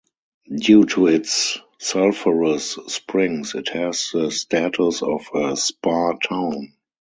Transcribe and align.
Due 0.55 0.85
to 0.85 1.05
its 1.05 1.59
sulphurous 1.77 2.71
springs 2.87 3.53
it 3.53 3.69
has 3.69 4.09
the 4.11 4.31
status 4.31 5.03
of 5.03 5.27
a 5.35 5.55
spa 5.55 6.13
town. 6.13 6.73